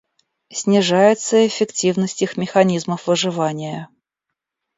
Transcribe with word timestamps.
Снижается 0.49 1.37
и 1.37 1.45
эффективность 1.47 2.23
их 2.23 2.35
механизмов 2.35 3.05
выживания. 3.05 3.87